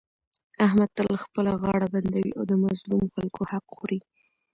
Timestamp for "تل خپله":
0.97-1.51